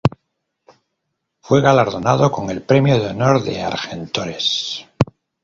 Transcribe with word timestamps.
Fue 1.43 1.61
galardonado 1.61 2.31
con 2.31 2.49
el 2.49 2.63
Premio 2.63 2.97
de 2.97 3.09
Honor 3.11 3.43
de 3.43 3.61
Argentores. 3.61 4.87